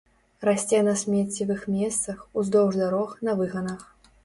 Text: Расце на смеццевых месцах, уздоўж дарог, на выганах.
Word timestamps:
Расце 0.47 0.79
на 0.87 0.93
смеццевых 1.01 1.61
месцах, 1.75 2.25
уздоўж 2.43 2.73
дарог, 2.83 3.15
на 3.31 3.39
выганах. 3.43 3.89